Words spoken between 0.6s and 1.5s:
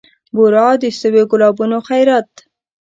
د سویو